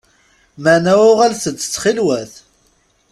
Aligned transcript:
Meɛna 0.61 0.93
uɣalet-d 1.09 1.57
ttxil-wet! 1.61 2.33